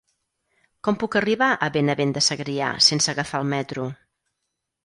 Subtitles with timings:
[0.87, 3.87] Com puc arribar a Benavent de Segrià sense agafar el metro?